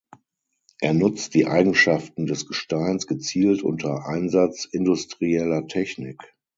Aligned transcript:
Er 0.79 0.95
nutzt 0.95 1.35
die 1.35 1.45
Eigenschaften 1.45 2.25
des 2.25 2.47
Gesteins 2.47 3.05
gezielt 3.05 3.61
unter 3.61 4.07
Einsatz 4.07 4.65
industrieller 4.65 5.67
Technik. 5.67 6.33